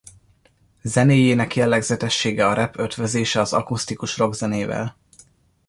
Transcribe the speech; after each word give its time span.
Zenéjének 0.81 1.55
jellegzetessége 1.55 2.47
a 2.47 2.53
rap 2.53 2.77
ötvözése 2.77 3.39
az 3.39 3.53
akusztikus 3.53 4.17
rockzenével. 4.17 4.97